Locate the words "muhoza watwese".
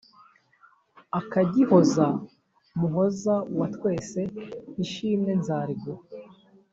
2.79-4.21